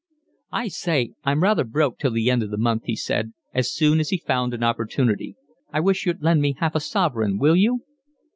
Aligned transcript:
"I 0.51 0.67
say, 0.67 1.11
I'm 1.23 1.43
rather 1.43 1.63
broke 1.63 1.99
till 1.99 2.09
the 2.09 2.31
end 2.31 2.41
of 2.41 2.49
the 2.49 2.57
month," 2.57 2.85
he 2.85 2.95
said 2.95 3.33
as 3.53 3.71
soon 3.71 3.99
as 3.99 4.09
he 4.09 4.17
found 4.17 4.51
an 4.51 4.63
opportunity. 4.63 5.35
"I 5.71 5.79
wish 5.79 6.07
you'd 6.07 6.23
lend 6.23 6.41
me 6.41 6.55
half 6.57 6.73
a 6.73 6.79
sovereign, 6.79 7.37
will 7.37 7.55
you?" 7.55 7.81